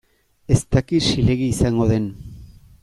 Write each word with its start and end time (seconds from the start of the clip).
Ez 0.55 0.57
dakit 0.77 1.05
zilegi 1.11 1.51
izango 1.57 1.91
den. 1.95 2.13